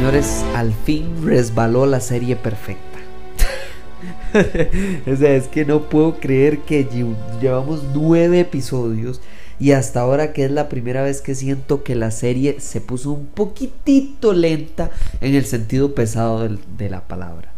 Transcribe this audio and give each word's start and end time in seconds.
Señores, 0.00 0.42
al 0.54 0.72
fin 0.72 1.26
resbaló 1.26 1.84
la 1.84 2.00
serie 2.00 2.34
perfecta. 2.34 2.98
o 5.12 5.14
sea, 5.14 5.34
es 5.34 5.46
que 5.46 5.66
no 5.66 5.90
puedo 5.90 6.18
creer 6.18 6.60
que 6.60 6.88
llevamos 7.38 7.84
nueve 7.92 8.40
episodios 8.40 9.20
y 9.58 9.72
hasta 9.72 10.00
ahora 10.00 10.32
que 10.32 10.46
es 10.46 10.50
la 10.50 10.70
primera 10.70 11.02
vez 11.02 11.20
que 11.20 11.34
siento 11.34 11.82
que 11.82 11.96
la 11.96 12.10
serie 12.12 12.60
se 12.60 12.80
puso 12.80 13.12
un 13.12 13.26
poquitito 13.26 14.32
lenta 14.32 14.90
en 15.20 15.34
el 15.34 15.44
sentido 15.44 15.94
pesado 15.94 16.48
de 16.48 16.88
la 16.88 17.06
palabra. 17.06 17.52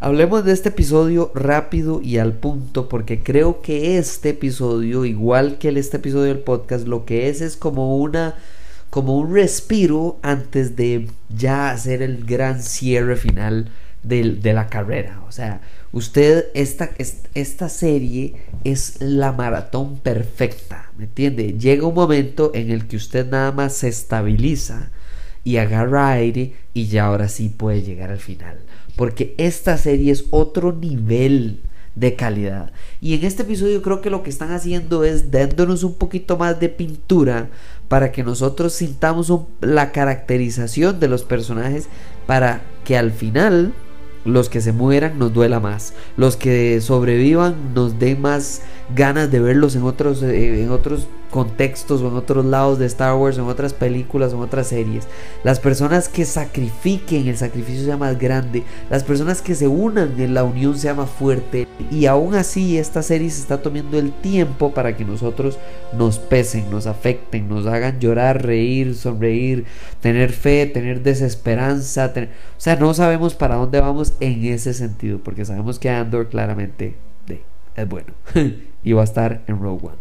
Hablemos 0.00 0.46
de 0.46 0.52
este 0.52 0.70
episodio 0.70 1.30
rápido 1.34 2.00
y 2.00 2.16
al 2.16 2.32
punto 2.32 2.88
porque 2.88 3.22
creo 3.22 3.60
que 3.60 3.98
este 3.98 4.30
episodio, 4.30 5.04
igual 5.04 5.58
que 5.58 5.68
este 5.68 5.98
episodio 5.98 6.32
del 6.32 6.38
podcast, 6.38 6.86
lo 6.86 7.04
que 7.04 7.28
es 7.28 7.42
es 7.42 7.58
como 7.58 7.98
una 7.98 8.36
como 8.92 9.16
un 9.16 9.32
respiro 9.32 10.18
antes 10.20 10.76
de 10.76 11.08
ya 11.34 11.70
hacer 11.70 12.02
el 12.02 12.26
gran 12.26 12.62
cierre 12.62 13.16
final 13.16 13.70
de, 14.02 14.34
de 14.34 14.52
la 14.52 14.66
carrera. 14.66 15.22
O 15.26 15.32
sea, 15.32 15.62
usted, 15.92 16.48
esta, 16.52 16.90
esta 17.32 17.70
serie 17.70 18.34
es 18.64 19.00
la 19.00 19.32
maratón 19.32 19.96
perfecta, 19.96 20.92
¿me 20.98 21.04
entiende? 21.04 21.54
Llega 21.58 21.86
un 21.86 21.94
momento 21.94 22.50
en 22.54 22.70
el 22.70 22.86
que 22.86 22.96
usted 22.96 23.30
nada 23.30 23.50
más 23.50 23.72
se 23.72 23.88
estabiliza 23.88 24.90
y 25.42 25.56
agarra 25.56 26.10
aire 26.10 26.52
y 26.74 26.88
ya 26.88 27.06
ahora 27.06 27.30
sí 27.30 27.48
puede 27.48 27.80
llegar 27.80 28.10
al 28.10 28.20
final. 28.20 28.58
Porque 28.94 29.34
esta 29.38 29.78
serie 29.78 30.12
es 30.12 30.26
otro 30.28 30.74
nivel 30.74 31.62
de 31.94 32.14
calidad. 32.14 32.72
Y 33.00 33.14
en 33.14 33.24
este 33.24 33.42
episodio 33.42 33.82
creo 33.82 34.00
que 34.00 34.10
lo 34.10 34.22
que 34.22 34.30
están 34.30 34.52
haciendo 34.52 35.04
es 35.04 35.30
dándonos 35.30 35.82
un 35.82 35.94
poquito 35.94 36.36
más 36.36 36.58
de 36.60 36.68
pintura 36.68 37.50
para 37.92 38.10
que 38.10 38.24
nosotros 38.24 38.72
sintamos 38.72 39.30
la 39.60 39.92
caracterización 39.92 40.98
de 40.98 41.08
los 41.08 41.24
personajes 41.24 41.88
para 42.26 42.62
que 42.86 42.96
al 42.96 43.10
final 43.12 43.74
los 44.24 44.48
que 44.48 44.62
se 44.62 44.72
mueran 44.72 45.18
nos 45.18 45.34
duela 45.34 45.60
más, 45.60 45.92
los 46.16 46.38
que 46.38 46.80
sobrevivan 46.80 47.74
nos 47.74 47.98
den 47.98 48.22
más 48.22 48.62
ganas 48.96 49.30
de 49.30 49.40
verlos 49.40 49.76
en 49.76 49.82
otros, 49.82 50.22
eh, 50.22 50.62
en 50.62 50.70
otros 50.70 51.06
contextos 51.32 52.02
o 52.02 52.08
en 52.08 52.14
otros 52.14 52.44
lados 52.44 52.78
de 52.78 52.86
Star 52.86 53.16
Wars, 53.16 53.38
en 53.38 53.44
otras 53.44 53.72
películas 53.72 54.32
en 54.32 54.38
otras 54.38 54.68
series. 54.68 55.08
Las 55.42 55.58
personas 55.58 56.08
que 56.08 56.24
sacrifiquen, 56.24 57.26
el 57.26 57.36
sacrificio 57.36 57.84
sea 57.84 57.96
más 57.96 58.18
grande. 58.18 58.62
Las 58.90 59.02
personas 59.02 59.42
que 59.42 59.54
se 59.54 59.66
unan 59.66 60.20
en 60.20 60.34
la 60.34 60.44
unión 60.44 60.78
sea 60.78 60.94
más 60.94 61.10
fuerte. 61.10 61.66
Y 61.90 62.06
aún 62.06 62.34
así 62.34 62.78
esta 62.78 63.02
serie 63.02 63.30
se 63.30 63.40
está 63.40 63.62
tomando 63.62 63.98
el 63.98 64.12
tiempo 64.12 64.72
para 64.72 64.96
que 64.96 65.04
nosotros 65.04 65.58
nos 65.96 66.18
pesen, 66.18 66.70
nos 66.70 66.86
afecten, 66.86 67.48
nos 67.48 67.66
hagan 67.66 67.98
llorar, 67.98 68.44
reír, 68.44 68.94
sonreír, 68.94 69.64
tener 70.00 70.32
fe, 70.32 70.66
tener 70.66 71.02
desesperanza. 71.02 72.12
O 72.14 72.60
sea, 72.60 72.76
no 72.76 72.92
sabemos 72.92 73.34
para 73.34 73.56
dónde 73.56 73.80
vamos 73.80 74.12
en 74.20 74.44
ese 74.44 74.74
sentido, 74.74 75.18
porque 75.18 75.46
sabemos 75.46 75.78
que 75.78 75.88
Andor 75.88 76.28
claramente 76.28 76.94
es 77.74 77.88
bueno 77.88 78.12
y 78.84 78.92
va 78.92 79.00
a 79.00 79.04
estar 79.04 79.42
en 79.46 79.58
Rogue 79.58 79.86
One. 79.86 79.96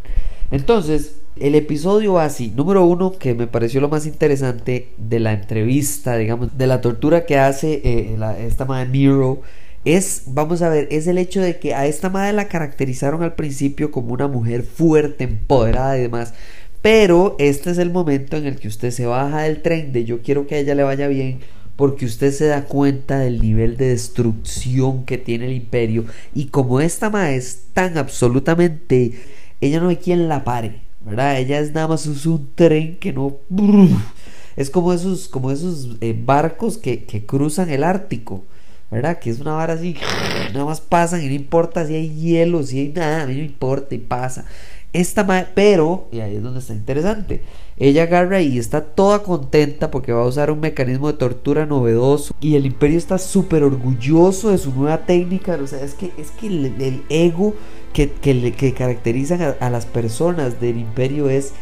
Entonces, 0.52 1.21
el 1.40 1.56
episodio 1.56 2.20
así, 2.20 2.52
número 2.56 2.86
uno, 2.86 3.14
que 3.18 3.34
me 3.34 3.48
pareció 3.48 3.82
lo 3.82 3.90
más 3.90 4.06
interesante 4.06 4.90
de 4.98 5.20
la 5.20 5.34
entrevista, 5.34 6.18
digamos, 6.18 6.58
de 6.58 6.68
la 6.68 6.82
tortura 6.82 7.26
que 7.26 7.38
hace 7.38 7.82
eh, 7.84 8.18
esta 8.40 8.66
madre 8.66 8.90
Miro, 8.90 9.42
es, 9.86 10.24
vamos 10.28 10.62
a 10.62 10.70
ver, 10.70 10.88
es 10.92 11.08
el 11.08 11.18
hecho 11.18 11.42
de 11.42 11.58
que 11.58 11.74
a 11.74 11.88
esta 11.88 12.10
madre 12.10 12.34
la 12.34 12.48
caracterizaron 12.48 13.24
al 13.24 13.34
principio 13.36 13.92
como 13.92 14.14
una 14.14 14.28
mujer 14.28 14.64
fuerte, 14.64 15.24
empoderada 15.24 15.98
y 15.98 16.02
demás. 16.02 16.34
Pero 16.82 17.36
este 17.40 17.72
es 17.72 17.78
el 17.78 17.92
momento 17.92 18.38
en 18.38 18.46
el 18.46 18.58
que 18.58 18.68
usted 18.68 18.92
se 18.92 19.06
baja 19.06 19.44
del 19.44 19.62
tren 19.62 19.94
de 19.94 20.04
yo 20.04 20.22
quiero 20.22 20.48
que 20.48 20.56
a 20.56 20.60
ella 20.60 20.76
le 20.76 20.84
vaya 20.84 21.08
bien 21.08 21.40
porque 21.76 22.06
usted 22.06 22.32
se 22.32 22.46
da 22.46 22.66
cuenta 22.66 23.20
del 23.20 23.42
nivel 23.42 23.78
de 23.78 23.90
destrucción 23.90 25.06
que 25.06 25.18
tiene 25.18 25.46
el 25.46 25.54
imperio 25.54 26.06
y 26.36 26.48
como 26.48 26.82
esta 26.82 27.10
madre 27.10 27.38
es 27.38 27.64
tan 27.74 27.98
absolutamente 27.98 29.14
ella 29.62 29.80
no 29.80 29.90
hay 29.90 29.98
quien 29.98 30.28
la 30.28 30.44
pare, 30.44 30.82
¿verdad? 31.06 31.40
Ella 31.40 31.60
es 31.60 31.74
nada 31.74 31.88
más 31.88 32.06
un 32.26 32.50
tren 32.56 32.98
que 32.98 33.14
no... 33.14 33.38
Es 34.58 34.70
como 34.70 34.92
esos, 34.92 35.30
como 35.30 35.50
esos 35.50 35.96
eh, 36.02 36.14
barcos 36.26 36.78
que, 36.78 37.06
que, 37.06 37.26
cruzan 37.26 37.70
el 37.70 37.86
Ártico, 37.86 38.44
¿verdad? 38.92 39.20
Que 39.20 39.30
es 39.30 39.40
una 39.40 39.54
vara 39.54 39.74
así, 39.74 39.96
nada 40.54 40.66
más 40.66 40.82
pasan 40.82 41.24
y 41.24 41.28
no 41.28 41.34
importa 41.34 41.88
si 41.88 41.96
hay 41.96 42.10
hielo, 42.14 42.62
si 42.64 42.80
hay 42.80 42.90
nada, 42.90 43.24
a 43.24 43.26
mí 43.26 43.36
no 43.36 43.44
importa 43.44 43.96
y 43.96 44.00
pasa. 44.00 44.46
Esta 44.94 45.26
pero, 45.56 46.10
y 46.12 46.20
ahí 46.20 46.36
es 46.36 46.44
donde 46.44 46.60
está 46.60 46.74
interesante, 46.74 47.42
ella 47.78 48.04
agarra 48.04 48.42
y 48.42 48.60
está 48.60 48.82
toda 48.84 49.24
contenta 49.24 49.90
porque 49.90 50.12
va 50.12 50.22
a 50.22 50.28
usar 50.28 50.52
un 50.52 50.60
mecanismo 50.60 51.08
de 51.10 51.18
tortura 51.18 51.66
novedoso 51.66 52.36
y 52.42 52.56
el 52.56 52.66
imperio 52.66 52.98
está 52.98 53.18
súper 53.18 53.64
orgulloso 53.64 54.50
de 54.50 54.58
su 54.58 54.72
nueva 54.74 55.06
técnica, 55.06 55.58
o 55.64 55.66
sea, 55.66 55.82
es 55.82 55.94
que, 55.94 56.12
es 56.18 56.32
que 56.32 56.48
el, 56.48 57.04
ego 57.10 57.56
que, 57.94 58.12
que, 58.12 58.52
que 58.52 58.74
caracterizan 58.74 59.56
a, 59.58 59.70
las 59.70 59.86
personas 59.86 60.60
del 60.60 60.78
imperio 60.78 61.30
es, 61.30 61.54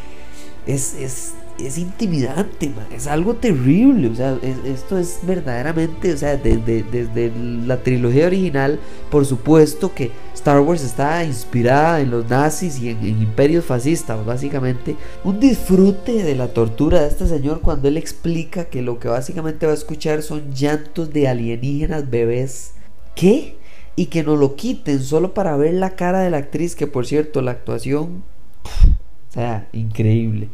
es, 0.66 0.95
es 0.95 1.34
es 1.65 1.77
intimidante, 1.77 2.71
es 2.93 3.07
algo 3.07 3.35
terrible, 3.35 4.07
o 4.09 4.15
sea, 4.15 4.37
esto 4.65 4.97
es 4.97 5.19
verdaderamente, 5.23 6.13
o 6.13 6.17
sea, 6.17 6.37
desde, 6.37 7.31
la 7.65 7.81
trilogía 7.83 8.27
original, 8.27 8.79
por 9.09 9.25
supuesto 9.25 9.93
que 9.93 10.11
Star 10.33 10.59
Wars 10.61 10.83
está 10.83 11.23
inspirada 11.23 12.01
en 12.01 12.11
los 12.11 12.29
nazis 12.29 12.79
y 12.79 12.89
en, 12.89 13.05
imperios 13.05 13.65
fascistas, 13.65 14.25
básicamente, 14.25 14.95
un 15.23 15.39
disfrute 15.39 16.23
de 16.23 16.35
la 16.35 16.49
tortura 16.49 17.01
de 17.01 17.07
este 17.07 17.27
señor 17.27 17.61
cuando 17.61 17.87
él 17.87 17.97
explica 17.97 18.65
que 18.65 18.81
lo 18.81 18.99
que 18.99 19.07
básicamente 19.07 19.65
va 19.65 19.73
a 19.73 19.75
escuchar 19.75 20.21
son 20.21 20.53
llantos 20.53 21.11
de 21.11 21.27
alienígenas 21.27 22.09
bebés, 22.09 22.71
¿qué? 23.15 23.57
Y 23.95 24.05
que 24.05 24.23
no 24.23 24.35
lo 24.35 24.55
quiten 24.55 25.01
solo 25.01 25.33
para 25.33 25.57
ver 25.57 25.73
la 25.73 25.95
cara 25.95 26.21
de 26.21 26.29
la 26.29 26.37
actriz, 26.37 26.75
que 26.75 26.87
por 26.87 27.05
cierto, 27.05 27.41
la 27.41 27.51
actuación, 27.51 28.23
o 29.29 29.33
sea, 29.33 29.67
increíble. 29.73 30.49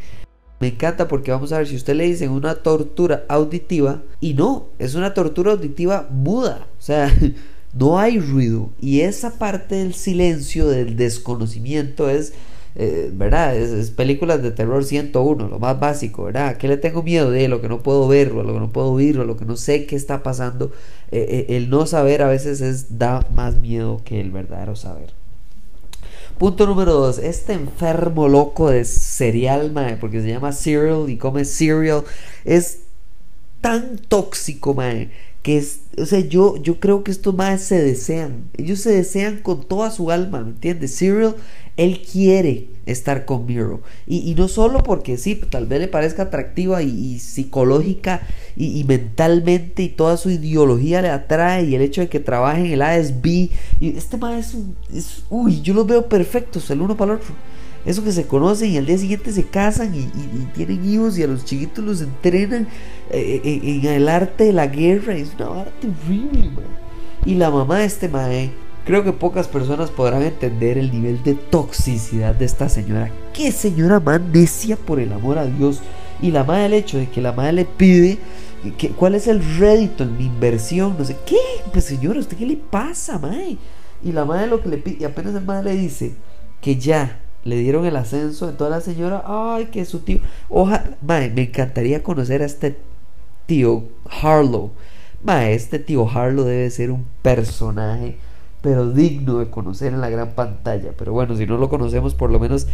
Me 0.60 0.68
encanta 0.70 1.08
porque 1.08 1.32
vamos 1.32 1.52
a 1.52 1.58
ver 1.58 1.68
si 1.68 1.76
usted 1.76 1.96
le 1.96 2.06
dice 2.06 2.30
una 2.30 2.56
tortura 2.56 3.26
auditiva 3.28 4.04
y 4.22 4.34
no, 4.34 4.68
es 4.80 4.96
una 4.96 5.14
tortura 5.14 5.52
auditiva 5.52 6.08
muda. 6.10 6.68
O 6.80 6.82
sea, 6.82 7.14
no 7.74 8.00
hay 8.00 8.20
ruido. 8.20 8.70
Y 8.80 9.02
esa 9.02 9.38
parte 9.38 9.76
del 9.76 9.94
silencio, 9.94 10.68
del 10.68 10.96
desconocimiento 10.96 12.10
es, 12.10 12.34
eh, 12.76 13.12
¿verdad? 13.14 13.56
Es, 13.56 13.92
películas 13.92 14.42
de 14.42 14.52
terror 14.52 14.84
101, 14.86 15.50
lo 15.50 15.60
más 15.60 15.78
básico, 15.80 16.24
¿verdad? 16.24 16.58
¿Qué 16.58 16.70
le 16.70 16.78
tengo 16.78 17.04
miedo 17.04 17.32
de 17.32 17.50
lo 17.50 17.62
que 17.62 17.68
no 17.68 17.84
puedo 17.84 18.08
ver, 18.08 18.32
o 18.32 18.44
lo 18.44 18.54
que 18.54 18.60
no 18.60 18.72
puedo 18.72 18.92
oír, 18.92 19.20
o 19.20 19.26
lo 19.26 19.36
que 19.36 19.46
no 19.46 19.58
sé 19.58 19.86
qué 19.86 19.98
está 19.98 20.24
pasando? 20.24 20.72
Eh, 21.12 21.46
eh, 21.50 21.58
el 21.58 21.70
no 21.70 21.86
saber 21.86 22.22
a 22.22 22.30
veces 22.30 22.62
es, 22.62 22.98
da 22.98 23.28
más 23.34 23.58
miedo 23.58 24.02
que 24.06 24.22
el 24.22 24.32
verdadero 24.32 24.76
saber. 24.78 25.25
Punto 26.38 26.66
número 26.66 26.92
dos, 26.94 27.18
este 27.18 27.54
enfermo 27.54 28.28
loco 28.28 28.70
de 28.70 28.84
cereal, 28.84 29.72
mae, 29.72 29.96
porque 29.96 30.22
se 30.22 30.28
llama 30.28 30.52
cereal 30.52 31.10
y 31.10 31.18
come 31.18 31.46
cereal, 31.46 32.04
es 32.44 32.82
tan 33.62 33.98
tóxico, 33.98 34.74
mae, 34.74 35.12
que 35.44 35.58
es, 35.58 35.80
o 35.98 36.06
sea, 36.06 36.20
yo, 36.20 36.58
yo 36.58 36.80
creo 36.80 37.04
que 37.04 37.12
estos 37.12 37.34
más 37.36 37.62
se 37.62 37.82
desean, 37.82 38.50
ellos 38.58 38.80
se 38.80 38.92
desean 38.92 39.40
con 39.42 39.64
toda 39.64 39.92
su 39.92 40.12
alma, 40.12 40.42
¿me 40.42 40.50
entiendes? 40.50 40.98
Cyril, 40.98 41.36
él 41.78 42.02
quiere 42.02 42.70
estar 42.86 43.26
con 43.26 43.46
Miro, 43.46 43.82
y, 44.08 44.34
no 44.36 44.48
solo 44.48 44.84
porque 44.84 45.18
sí, 45.18 45.36
tal 45.36 45.66
vez 45.66 45.80
le 45.80 45.88
parezca 45.88 46.24
atractiva 46.24 46.84
y, 46.84 47.20
psicológica 47.20 48.22
y, 48.56 48.84
mentalmente 48.84 49.84
y 49.84 49.90
toda 49.90 50.18
su 50.18 50.30
ideología 50.30 51.02
le 51.02 51.10
atrae 51.10 51.66
y 51.66 51.76
el 51.76 51.82
hecho 51.82 52.02
de 52.02 52.10
que 52.10 52.20
trabaje 52.20 52.66
en 52.66 52.74
el 52.74 52.82
ASB, 52.82 53.26
y 53.26 53.52
este 53.82 54.18
más 54.18 54.54
es, 54.54 54.58
es, 54.94 55.24
uy, 55.30 55.62
yo 55.62 55.74
los 55.74 55.88
veo 55.88 56.08
perfectos 56.08 56.70
el 56.70 56.82
uno 56.82 56.96
para 56.96 57.14
el 57.14 57.20
otro. 57.20 57.34
Eso 57.86 58.04
que 58.04 58.12
se 58.12 58.26
conocen 58.26 58.72
y 58.72 58.78
al 58.78 58.86
día 58.86 58.98
siguiente 58.98 59.32
se 59.32 59.44
casan 59.44 59.94
y, 59.94 60.08
tienen 60.56 60.84
hijos 60.90 61.18
y 61.18 61.24
a 61.24 61.28
los 61.28 61.46
chiquitos 61.46 61.84
los 61.84 62.02
entrenan 62.02 62.68
eh, 63.12 63.42
eh, 63.44 63.62
en 63.64 63.86
el 63.86 64.10
arte 64.10 64.46
de 64.46 64.54
la 64.54 64.68
guerra. 64.68 65.16
Es 65.16 65.34
una 65.36 65.62
arte 65.62 65.88
terrible, 65.88 66.50
Y 67.26 67.36
la 67.36 67.52
mamá 67.52 67.80
de 67.80 67.86
este 67.86 68.10
mae, 68.10 68.50
creo 68.86 69.04
que 69.04 69.12
pocas 69.12 69.48
personas 69.48 69.92
podrán 69.92 70.24
entender 70.24 70.78
el 70.78 70.92
nivel 70.92 71.22
de 71.24 71.36
toxicidad 71.36 72.34
de 72.34 72.46
esta 72.46 72.70
señora. 72.70 73.12
Qué 73.34 73.52
señora 73.52 74.00
más 74.00 74.20
necia 74.20 74.78
por 74.78 75.00
el 75.00 75.14
amor 75.14 75.38
a 75.38 75.46
Dios. 75.46 75.82
Y 76.22 76.32
la 76.32 76.44
madre, 76.44 76.66
el 76.66 76.74
hecho 76.74 76.98
de 76.98 77.10
que 77.10 77.22
la 77.22 77.34
madre 77.34 77.54
le 77.54 77.66
pide 77.66 78.18
¿Qué, 78.78 78.90
¿Cuál 78.90 79.16
es 79.16 79.28
el 79.28 79.44
rédito 79.58 80.04
en 80.04 80.18
mi 80.18 80.26
inversión? 80.26 80.96
No 80.98 81.06
sé, 81.06 81.16
¿qué? 81.26 81.38
Pues 81.72 81.86
señora, 81.86 82.20
¿usted 82.20 82.38
qué 82.38 82.46
le 82.46 82.58
pasa, 82.58 83.20
mae? 83.20 83.58
Y 84.04 84.12
la 84.12 84.26
madre 84.26 84.48
lo 84.48 84.62
que 84.62 84.70
le 84.70 84.78
pide, 84.78 84.98
y 85.02 85.04
apenas 85.04 85.36
el 85.36 85.46
madre 85.46 85.76
le 85.76 85.82
dice 85.82 86.16
que 86.62 86.76
ya 86.76 87.20
le 87.46 87.58
dieron 87.58 87.86
el 87.86 87.96
ascenso, 87.96 88.50
entonces 88.50 88.76
la 88.76 88.82
señora, 88.82 89.24
ay, 89.26 89.68
que 89.68 89.86
su 89.86 90.00
tío, 90.00 90.20
ojalá, 90.50 90.98
mae, 91.02 91.30
me 91.30 91.44
encantaría 91.44 92.04
conocer 92.04 92.42
a 92.42 92.46
este 92.46 92.76
tío 93.46 93.84
Harlow. 94.22 94.72
Mae, 95.24 95.54
este 95.54 95.78
tío 95.78 96.10
Harlow 96.10 96.44
debe 96.44 96.70
ser 96.72 96.90
un 96.92 97.06
personaje, 97.22 98.18
pero 98.62 98.90
digno 98.90 99.38
de 99.38 99.50
conocer 99.52 99.94
en 99.94 100.02
la 100.02 100.10
gran 100.10 100.32
pantalla. 100.32 100.92
Pero 100.98 101.14
bueno, 101.14 101.36
si 101.38 101.46
no 101.46 101.58
lo 101.58 101.70
conocemos, 101.70 102.16
por 102.16 102.32
lo 102.32 102.40
menos 102.40 102.68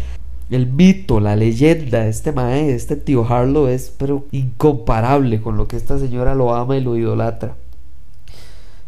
el 0.50 0.68
mito, 0.68 1.20
la 1.20 1.36
leyenda, 1.36 2.08
este 2.08 2.32
mae, 2.32 2.74
este 2.74 2.96
tío 2.96 3.26
Harlow 3.26 3.68
es 3.68 3.94
pero 3.98 4.26
incomparable 4.32 5.42
con 5.42 5.58
lo 5.58 5.68
que 5.68 5.76
esta 5.76 6.00
señora 6.00 6.34
lo 6.34 6.56
ama 6.56 6.78
y 6.78 6.82
lo 6.82 6.96
idolatra. 6.96 7.58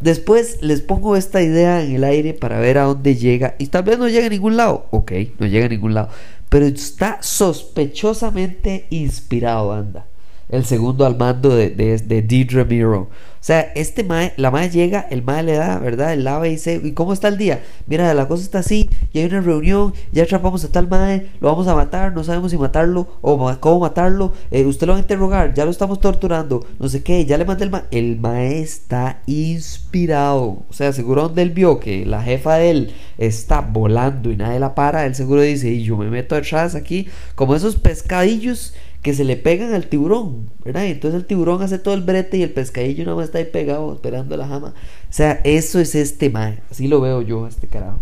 Después 0.04 0.58
les 0.62 0.82
pongo 0.82 1.16
esta 1.16 1.42
idea 1.42 1.82
en 1.82 1.96
el 1.96 2.04
aire 2.04 2.34
para 2.34 2.60
ver 2.60 2.78
a 2.78 2.84
dónde 2.84 3.16
llega. 3.16 3.56
Y 3.58 3.68
tal 3.68 3.84
vez 3.84 3.98
no 3.98 4.10
llegue 4.10 4.26
a 4.26 4.30
ningún 4.30 4.58
lado. 4.58 4.88
Ok, 4.92 5.14
no 5.40 5.48
llega 5.48 5.68
a 5.68 5.70
ningún 5.70 5.94
lado. 5.94 6.10
Pero 6.50 6.66
está 6.66 7.20
sospechosamente 7.22 8.86
inspirado, 8.90 9.72
anda 9.72 10.06
el 10.50 10.66
segundo 10.66 11.06
al 11.06 11.18
mando 11.18 11.56
de, 11.56 11.70
de, 11.70 11.98
de 11.98 12.66
Miro. 12.66 13.10
O 13.44 13.46
sea, 13.46 13.74
este 13.76 14.06
mae, 14.06 14.32
la 14.38 14.52
mae 14.52 14.70
llega, 14.70 15.02
el 15.10 15.22
mae 15.22 15.44
le 15.44 15.56
da, 15.56 15.78
¿verdad? 15.78 16.14
El 16.14 16.24
lava 16.24 16.48
y 16.48 16.52
dice, 16.52 16.80
¿y 16.82 16.94
cómo 16.94 17.12
está 17.12 17.28
el 17.28 17.38
día? 17.38 17.62
Mira, 17.88 18.14
la 18.14 18.30
cosa 18.30 18.42
está 18.42 18.60
así, 18.60 18.90
y 19.12 19.20
hay 19.20 19.26
una 19.26 19.42
reunión, 19.42 19.94
ya 20.14 20.24
atrapamos 20.24 20.64
a 20.64 20.72
tal 20.72 20.88
mae, 20.88 21.28
lo 21.42 21.50
vamos 21.50 21.68
a 21.68 21.76
matar, 21.76 22.14
no 22.14 22.24
sabemos 22.24 22.52
si 22.52 22.58
matarlo 22.58 23.06
o 23.20 23.58
cómo 23.60 23.82
matarlo, 23.82 24.32
eh, 24.50 24.64
usted 24.66 24.88
lo 24.88 24.94
va 24.94 25.00
a 25.00 25.02
interrogar, 25.02 25.54
ya 25.54 25.66
lo 25.66 25.72
estamos 25.72 26.00
torturando, 26.00 26.66
no 26.80 26.88
sé 26.88 27.04
qué, 27.04 27.26
ya 27.26 27.38
le 27.38 27.44
mandé 27.44 27.66
el 27.66 27.70
mae. 27.70 27.84
El 27.92 28.18
mae 28.18 28.62
está 28.62 29.22
inspirado, 29.26 30.64
o 30.70 30.74
sea, 30.74 30.94
seguro 30.94 31.24
donde 31.24 31.42
él 31.42 31.50
vio 31.50 31.82
que 31.82 32.06
la 32.06 32.24
jefa 32.24 32.56
de 32.56 32.70
él 32.70 32.94
está 33.18 33.60
volando 33.60 34.32
y 34.32 34.38
nadie 34.38 34.62
la 34.62 34.74
para, 34.74 35.06
él 35.06 35.16
seguro 35.16 35.42
dice, 35.42 35.70
y 35.70 35.84
yo 35.84 35.98
me 35.98 36.10
meto 36.10 36.38
atrás 36.38 36.76
aquí, 36.76 37.10
como 37.36 37.56
esos 37.56 37.76
pescadillos 37.76 38.74
que 39.04 39.14
se 39.14 39.26
le 39.26 39.36
pegan 39.36 39.74
al 39.74 39.88
tiburón, 39.88 40.50
¿verdad? 40.64 40.86
entonces 40.86 41.20
el 41.20 41.28
tiburón 41.28 41.62
hace 41.62 41.78
todo 41.78 41.94
el 41.94 42.02
brete 42.02 42.38
y 42.38 42.44
el 42.44 42.52
pescadillo 42.52 43.04
nada 43.04 43.18
más 43.18 43.26
está 43.26 43.38
ahí 43.38 43.46
pegado 43.46 43.94
esperando 43.94 44.36
la 44.38 44.48
jama. 44.48 44.70
O 44.70 45.14
sea, 45.14 45.42
eso 45.44 45.80
es 45.80 45.94
este 45.94 46.30
mae, 46.30 46.64
así 46.72 46.88
lo 46.88 47.02
veo 47.02 47.22
yo, 47.22 47.46
este 47.46 47.68
carajo. 47.68 48.00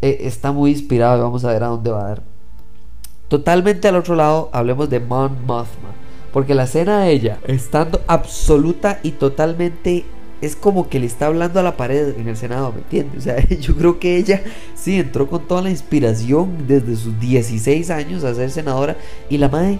Eh, 0.00 0.18
está 0.20 0.52
muy 0.52 0.70
inspirado 0.70 1.22
vamos 1.22 1.44
a 1.44 1.52
ver 1.52 1.64
a 1.64 1.68
dónde 1.68 1.90
va 1.90 2.00
a 2.00 2.08
dar. 2.08 2.22
Totalmente 3.26 3.88
al 3.88 3.96
otro 3.96 4.14
lado, 4.14 4.48
hablemos 4.52 4.88
de 4.88 5.00
Mon 5.00 5.44
Mothma. 5.44 5.92
Porque 6.32 6.54
la 6.54 6.64
escena 6.64 7.00
de 7.00 7.10
ella, 7.10 7.38
estando 7.46 8.00
absoluta 8.06 9.00
y 9.02 9.12
totalmente 9.12 10.04
es 10.40 10.56
como 10.56 10.88
que 10.88 11.00
le 11.00 11.06
está 11.06 11.26
hablando 11.26 11.58
a 11.58 11.62
la 11.62 11.76
pared 11.76 12.16
en 12.18 12.28
el 12.28 12.36
Senado, 12.36 12.72
¿me 12.72 12.78
entiendes? 12.78 13.18
O 13.18 13.20
sea, 13.22 13.48
yo 13.60 13.74
creo 13.76 13.98
que 13.98 14.16
ella 14.16 14.42
sí 14.74 14.98
entró 14.98 15.28
con 15.28 15.46
toda 15.48 15.62
la 15.62 15.70
inspiración 15.70 16.66
desde 16.68 16.96
sus 16.96 17.18
16 17.18 17.90
años 17.90 18.24
a 18.24 18.34
ser 18.34 18.50
senadora 18.50 18.96
y 19.28 19.38
la 19.38 19.48
madre 19.48 19.78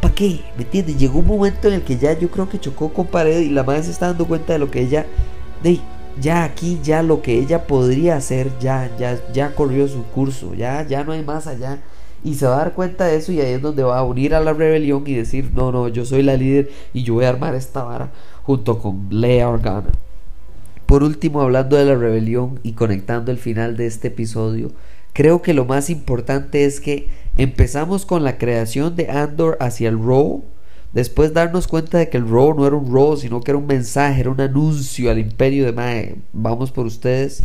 ¿Para 0.00 0.14
qué? 0.14 0.40
¿Me 0.56 0.64
entiendes? 0.64 0.98
Llegó 0.98 1.18
un 1.20 1.26
momento 1.26 1.68
en 1.68 1.74
el 1.74 1.82
que 1.82 1.96
ya 1.96 2.18
yo 2.18 2.30
creo 2.30 2.48
que 2.48 2.60
chocó 2.60 2.92
con 2.92 3.06
pared 3.06 3.40
y 3.40 3.50
la 3.50 3.62
madre 3.62 3.82
se 3.82 3.90
está 3.90 4.08
dando 4.08 4.26
cuenta 4.26 4.52
de 4.52 4.58
lo 4.58 4.70
que 4.70 4.80
ella. 4.80 5.06
De, 5.62 5.80
ya 6.20 6.44
aquí, 6.44 6.78
ya 6.82 7.02
lo 7.02 7.22
que 7.22 7.38
ella 7.38 7.66
podría 7.66 8.16
hacer, 8.16 8.50
ya, 8.58 8.90
ya, 8.98 9.18
ya 9.32 9.54
corrió 9.54 9.88
su 9.88 10.04
curso, 10.04 10.54
ya, 10.54 10.86
ya 10.86 11.04
no 11.04 11.12
hay 11.12 11.22
más 11.22 11.46
allá. 11.46 11.80
Y 12.24 12.34
se 12.34 12.46
va 12.46 12.54
a 12.54 12.58
dar 12.58 12.72
cuenta 12.74 13.04
de 13.04 13.16
eso 13.16 13.32
y 13.32 13.40
ahí 13.40 13.52
es 13.52 13.62
donde 13.62 13.82
va 13.82 13.98
a 13.98 14.02
unir 14.02 14.34
a 14.34 14.40
la 14.40 14.52
rebelión 14.52 15.04
y 15.06 15.14
decir, 15.14 15.50
no, 15.54 15.70
no, 15.70 15.88
yo 15.88 16.04
soy 16.04 16.22
la 16.22 16.36
líder 16.36 16.70
y 16.92 17.02
yo 17.02 17.14
voy 17.14 17.24
a 17.24 17.28
armar 17.28 17.54
esta 17.54 17.84
vara 17.84 18.10
junto 18.42 18.78
con 18.78 19.08
Lea 19.10 19.48
Organa. 19.48 19.90
Por 20.86 21.02
último, 21.02 21.42
hablando 21.42 21.76
de 21.76 21.84
la 21.84 21.96
rebelión 21.96 22.60
y 22.62 22.72
conectando 22.72 23.30
el 23.32 23.38
final 23.38 23.76
de 23.76 23.86
este 23.86 24.08
episodio, 24.08 24.70
creo 25.16 25.40
que 25.40 25.54
lo 25.54 25.64
más 25.64 25.88
importante 25.88 26.66
es 26.66 26.78
que 26.78 27.08
Empezamos 27.38 28.06
con 28.06 28.24
la 28.24 28.38
creación 28.38 28.96
de 28.96 29.10
Andor 29.10 29.58
hacia 29.60 29.90
el 29.90 29.98
Raw. 29.98 30.42
Después 30.94 31.34
darnos 31.34 31.68
cuenta 31.68 31.98
de 31.98 32.08
que 32.08 32.16
el 32.16 32.26
Raw 32.26 32.54
no 32.54 32.66
era 32.66 32.76
un 32.76 32.90
Raw, 32.90 33.18
sino 33.18 33.42
que 33.42 33.50
era 33.50 33.58
un 33.58 33.66
mensaje, 33.66 34.20
era 34.20 34.30
un 34.30 34.40
anuncio 34.40 35.10
al 35.10 35.18
imperio 35.18 35.66
de 35.66 35.72
Mae. 35.72 36.16
Vamos 36.32 36.70
por 36.70 36.86
ustedes. 36.86 37.42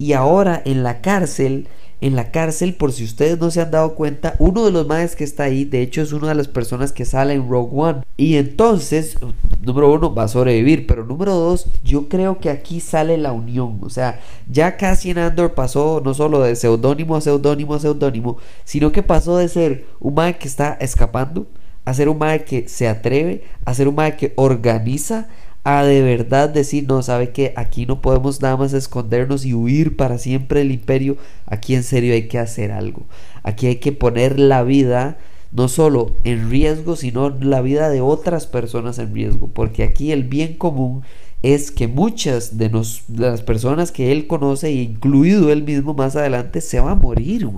Y 0.00 0.14
ahora 0.14 0.60
en 0.64 0.82
la 0.82 1.00
cárcel 1.00 1.68
en 2.00 2.16
la 2.16 2.30
cárcel, 2.30 2.74
por 2.74 2.92
si 2.92 3.04
ustedes 3.04 3.38
no 3.38 3.50
se 3.50 3.60
han 3.60 3.70
dado 3.70 3.94
cuenta, 3.94 4.34
uno 4.38 4.64
de 4.64 4.70
los 4.70 4.86
maes 4.86 5.16
que 5.16 5.24
está 5.24 5.44
ahí, 5.44 5.64
de 5.64 5.82
hecho 5.82 6.00
es 6.00 6.12
una 6.12 6.28
de 6.28 6.34
las 6.34 6.48
personas 6.48 6.92
que 6.92 7.04
sale 7.04 7.34
en 7.34 7.48
Rogue 7.48 7.72
One. 7.74 8.02
Y 8.16 8.36
entonces, 8.36 9.16
número 9.60 9.92
uno, 9.92 10.14
va 10.14 10.24
a 10.24 10.28
sobrevivir, 10.28 10.86
pero 10.86 11.04
número 11.04 11.34
dos, 11.34 11.66
yo 11.84 12.08
creo 12.08 12.38
que 12.38 12.48
aquí 12.48 12.80
sale 12.80 13.18
la 13.18 13.32
unión. 13.32 13.78
O 13.82 13.90
sea, 13.90 14.20
ya 14.50 14.78
casi 14.78 15.10
en 15.10 15.18
Andor 15.18 15.52
pasó 15.52 16.00
no 16.02 16.14
solo 16.14 16.40
de 16.40 16.56
seudónimo 16.56 17.16
a 17.16 17.20
seudónimo 17.20 17.74
a 17.74 17.80
seudónimo, 17.80 18.38
sino 18.64 18.92
que 18.92 19.02
pasó 19.02 19.36
de 19.36 19.48
ser 19.48 19.86
un 20.00 20.14
mae 20.14 20.38
que 20.38 20.48
está 20.48 20.78
escapando, 20.80 21.48
a 21.84 21.92
ser 21.92 22.08
un 22.08 22.16
mae 22.16 22.44
que 22.44 22.66
se 22.66 22.88
atreve, 22.88 23.44
a 23.66 23.74
ser 23.74 23.88
un 23.88 23.94
mae 23.94 24.16
que 24.16 24.32
organiza, 24.36 25.28
a 25.64 25.84
de 25.84 26.02
verdad 26.02 26.48
decir, 26.48 26.86
no, 26.88 27.02
sabe 27.02 27.30
que 27.30 27.52
aquí 27.56 27.86
no 27.86 28.00
podemos 28.00 28.40
nada 28.40 28.56
más 28.56 28.72
escondernos 28.72 29.44
y 29.44 29.54
huir 29.54 29.96
para 29.96 30.18
siempre 30.18 30.60
del 30.60 30.72
imperio, 30.72 31.16
aquí 31.46 31.74
en 31.74 31.82
serio 31.82 32.14
hay 32.14 32.28
que 32.28 32.38
hacer 32.38 32.72
algo, 32.72 33.02
aquí 33.42 33.66
hay 33.66 33.76
que 33.76 33.92
poner 33.92 34.38
la 34.38 34.62
vida 34.62 35.18
no 35.52 35.68
solo 35.68 36.14
en 36.24 36.48
riesgo, 36.48 36.96
sino 36.96 37.30
la 37.30 37.60
vida 37.60 37.90
de 37.90 38.00
otras 38.00 38.46
personas 38.46 38.98
en 38.98 39.14
riesgo, 39.14 39.48
porque 39.48 39.82
aquí 39.82 40.12
el 40.12 40.24
bien 40.24 40.54
común 40.54 41.02
es 41.42 41.70
que 41.70 41.88
muchas 41.88 42.58
de, 42.58 42.68
nos, 42.68 43.02
las 43.08 43.42
personas 43.42 43.92
que 43.92 44.12
él 44.12 44.26
conoce, 44.26 44.70
incluido 44.70 45.50
él 45.50 45.64
mismo 45.64 45.94
más 45.94 46.16
adelante, 46.16 46.60
se 46.60 46.80
va 46.80 46.92
a 46.92 46.94
morir, 46.94 47.48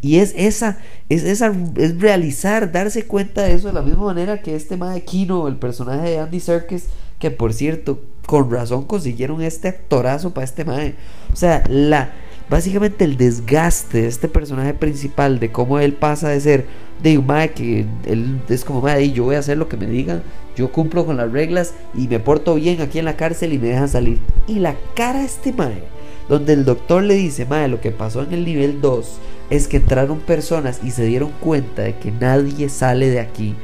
Y 0.00 0.16
es 0.16 0.32
esa, 0.36 0.78
es 1.08 1.24
esa, 1.24 1.52
es 1.76 2.00
realizar, 2.00 2.72
darse 2.72 3.06
cuenta 3.06 3.42
de 3.42 3.54
eso 3.54 3.68
de 3.68 3.74
la 3.74 3.82
misma 3.82 4.04
manera 4.04 4.40
que 4.40 4.54
este 4.54 4.78
Kino, 5.04 5.48
el 5.48 5.56
personaje 5.56 6.10
de 6.10 6.18
Andy 6.18 6.40
Serkis, 6.40 6.86
que 7.22 7.30
por 7.30 7.52
cierto, 7.52 8.00
con 8.26 8.50
razón 8.50 8.82
consiguieron 8.82 9.42
este 9.42 9.68
actorazo 9.68 10.34
para 10.34 10.44
este 10.44 10.64
mae. 10.64 10.96
O 11.32 11.36
sea, 11.36 11.62
la 11.68 12.10
básicamente 12.50 13.04
el 13.04 13.16
desgaste 13.16 14.02
de 14.02 14.08
este 14.08 14.26
personaje 14.26 14.74
principal, 14.74 15.38
de 15.38 15.52
cómo 15.52 15.78
él 15.78 15.92
pasa 15.92 16.30
de 16.30 16.40
ser 16.40 16.66
de 17.00 17.18
un 17.18 17.26
mae 17.26 17.52
que 17.52 17.86
él 18.06 18.40
es 18.48 18.64
como 18.64 18.80
mae, 18.80 19.12
yo 19.12 19.22
voy 19.22 19.36
a 19.36 19.38
hacer 19.38 19.56
lo 19.56 19.68
que 19.68 19.76
me 19.76 19.86
digan, 19.86 20.24
yo 20.56 20.72
cumplo 20.72 21.06
con 21.06 21.16
las 21.16 21.30
reglas 21.30 21.74
y 21.94 22.08
me 22.08 22.18
porto 22.18 22.56
bien 22.56 22.80
aquí 22.80 22.98
en 22.98 23.04
la 23.04 23.16
cárcel 23.16 23.52
y 23.52 23.58
me 23.58 23.68
dejan 23.68 23.88
salir. 23.88 24.18
Y 24.48 24.56
la 24.58 24.74
cara 24.96 25.20
de 25.20 25.26
este 25.26 25.52
mae, 25.52 25.84
donde 26.28 26.54
el 26.54 26.64
doctor 26.64 27.04
le 27.04 27.14
dice, 27.14 27.46
mae, 27.46 27.68
lo 27.68 27.80
que 27.80 27.92
pasó 27.92 28.24
en 28.24 28.32
el 28.32 28.44
nivel 28.44 28.80
2 28.80 29.12
es 29.50 29.68
que 29.68 29.76
entraron 29.76 30.18
personas 30.18 30.80
y 30.82 30.90
se 30.90 31.04
dieron 31.04 31.30
cuenta 31.40 31.82
de 31.82 31.94
que 31.94 32.10
nadie 32.10 32.68
sale 32.68 33.10
de 33.10 33.20
aquí 33.20 33.54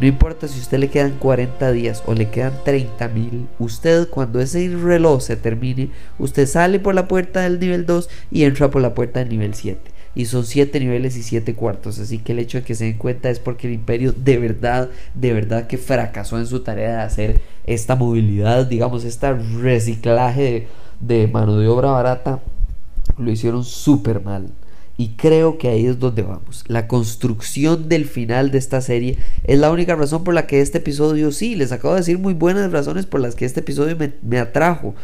no 0.00 0.08
importa 0.08 0.48
si 0.48 0.58
a 0.58 0.62
usted 0.62 0.78
le 0.78 0.90
quedan 0.90 1.18
40 1.18 1.70
días 1.70 2.02
o 2.06 2.14
le 2.14 2.28
quedan 2.28 2.52
30 2.64 3.08
mil, 3.08 3.46
usted 3.60 4.08
cuando 4.08 4.40
ese 4.40 4.68
reloj 4.68 5.22
se 5.22 5.36
termine, 5.36 5.90
usted 6.18 6.46
sale 6.46 6.80
por 6.80 6.96
la 6.96 7.06
puerta 7.06 7.42
del 7.42 7.60
nivel 7.60 7.86
2 7.86 8.08
y 8.32 8.42
entra 8.42 8.70
por 8.70 8.82
la 8.82 8.94
puerta 8.94 9.20
del 9.20 9.28
nivel 9.28 9.54
7. 9.54 9.80
Y 10.16 10.26
son 10.26 10.44
7 10.44 10.78
niveles 10.80 11.16
y 11.16 11.22
7 11.22 11.54
cuartos. 11.54 11.98
Así 11.98 12.18
que 12.18 12.32
el 12.32 12.40
hecho 12.40 12.58
de 12.58 12.64
que 12.64 12.74
se 12.74 12.84
den 12.84 12.98
cuenta 12.98 13.30
es 13.30 13.38
porque 13.38 13.66
el 13.66 13.74
imperio 13.74 14.12
de 14.12 14.38
verdad, 14.38 14.90
de 15.14 15.32
verdad 15.32 15.66
que 15.66 15.78
fracasó 15.78 16.38
en 16.38 16.46
su 16.46 16.60
tarea 16.60 16.96
de 16.96 17.02
hacer 17.02 17.40
esta 17.66 17.96
movilidad, 17.96 18.66
digamos, 18.66 19.04
este 19.04 19.32
reciclaje 19.32 20.68
de, 21.00 21.18
de 21.18 21.26
mano 21.28 21.56
de 21.56 21.68
obra 21.68 21.90
barata. 21.90 22.40
Lo 23.18 23.30
hicieron 23.30 23.64
súper 23.64 24.22
mal. 24.22 24.50
Y 24.96 25.08
creo 25.10 25.58
que 25.58 25.68
ahí 25.68 25.86
es 25.86 25.98
donde 25.98 26.22
vamos. 26.22 26.64
La 26.68 26.86
construcción 26.86 27.88
del 27.88 28.04
final 28.04 28.50
de 28.50 28.58
esta 28.58 28.80
serie 28.80 29.18
es 29.44 29.58
la 29.58 29.72
única 29.72 29.96
razón 29.96 30.22
por 30.22 30.34
la 30.34 30.46
que 30.46 30.60
este 30.60 30.78
episodio, 30.78 31.32
sí, 31.32 31.56
les 31.56 31.72
acabo 31.72 31.94
de 31.94 32.00
decir 32.00 32.18
muy 32.18 32.34
buenas 32.34 32.70
razones 32.70 33.06
por 33.06 33.20
las 33.20 33.34
que 33.34 33.44
este 33.44 33.60
episodio 33.60 33.96
me, 34.22 34.38
atrajo. 34.38 34.94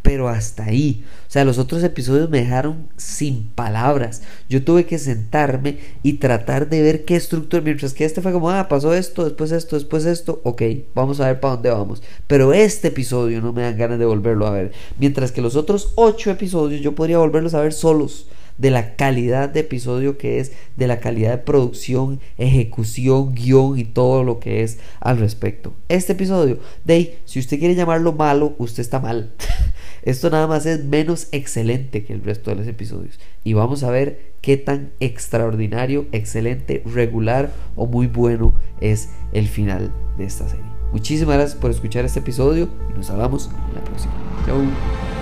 Pero 0.00 0.28
hasta 0.28 0.64
ahí. 0.64 1.04
O 1.28 1.30
sea, 1.30 1.44
los 1.44 1.58
otros 1.58 1.82
episodios 1.82 2.30
me 2.30 2.38
dejaron 2.38 2.86
sin 2.96 3.48
palabras. 3.48 4.22
Yo 4.48 4.62
tuve 4.62 4.86
que 4.86 5.00
sentarme 5.00 5.78
y 6.04 6.14
tratar 6.14 6.68
de 6.68 6.80
ver 6.80 7.04
qué 7.04 7.16
estructura. 7.16 7.60
Mientras 7.60 7.92
que 7.92 8.04
este 8.04 8.22
fue 8.22 8.32
como, 8.32 8.48
ah, 8.50 8.68
pasó 8.68 8.94
esto, 8.94 9.24
después 9.24 9.50
esto, 9.50 9.74
después 9.74 10.06
esto. 10.06 10.40
Ok, 10.44 10.62
vamos 10.94 11.18
a 11.18 11.26
ver 11.26 11.40
para 11.40 11.54
dónde 11.54 11.70
vamos. 11.70 12.02
Pero 12.28 12.52
este 12.52 12.88
episodio 12.88 13.40
no 13.40 13.52
me 13.52 13.62
dan 13.62 13.76
ganas 13.76 13.98
de 13.98 14.06
volverlo 14.06 14.46
a 14.46 14.52
ver. 14.52 14.72
Mientras 14.98 15.32
que 15.32 15.42
los 15.42 15.56
otros 15.56 15.92
ocho 15.96 16.30
episodios 16.30 16.80
yo 16.82 16.94
podría 16.94 17.18
volverlos 17.18 17.54
a 17.54 17.60
ver 17.60 17.72
solos 17.72 18.28
de 18.58 18.70
la 18.70 18.96
calidad 18.96 19.48
de 19.48 19.60
episodio 19.60 20.18
que 20.18 20.40
es, 20.40 20.52
de 20.76 20.86
la 20.86 21.00
calidad 21.00 21.30
de 21.30 21.38
producción, 21.38 22.20
ejecución, 22.38 23.34
guion 23.34 23.78
y 23.78 23.84
todo 23.84 24.24
lo 24.24 24.40
que 24.40 24.62
es 24.62 24.78
al 25.00 25.18
respecto. 25.18 25.74
Este 25.88 26.12
episodio, 26.12 26.58
de 26.84 27.18
si 27.24 27.38
usted 27.38 27.58
quiere 27.58 27.74
llamarlo 27.74 28.12
malo, 28.12 28.54
usted 28.58 28.80
está 28.80 29.00
mal. 29.00 29.32
Esto 30.02 30.30
nada 30.30 30.46
más 30.46 30.66
es 30.66 30.84
menos 30.84 31.28
excelente 31.32 32.04
que 32.04 32.12
el 32.12 32.22
resto 32.22 32.50
de 32.50 32.56
los 32.56 32.66
episodios. 32.68 33.18
Y 33.42 33.54
vamos 33.54 33.82
a 33.82 33.90
ver 33.90 34.34
qué 34.40 34.56
tan 34.56 34.92
extraordinario, 35.00 36.06
excelente, 36.12 36.82
regular 36.84 37.52
o 37.74 37.86
muy 37.86 38.06
bueno 38.06 38.54
es 38.80 39.08
el 39.32 39.48
final 39.48 39.92
de 40.16 40.24
esta 40.24 40.48
serie. 40.48 40.64
Muchísimas 40.92 41.34
gracias 41.34 41.58
por 41.58 41.70
escuchar 41.70 42.04
este 42.04 42.20
episodio 42.20 42.68
y 42.88 42.96
nos 42.96 43.10
hablamos 43.10 43.50
en 43.68 43.74
la 43.74 43.84
próxima. 43.84 44.14
Chau. 44.46 45.15